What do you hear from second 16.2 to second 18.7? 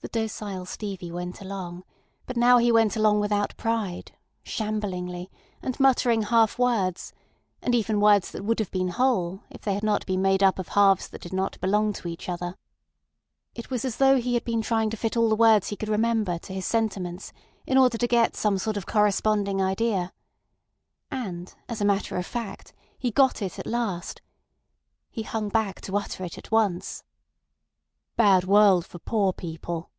to his sentiments in order to get some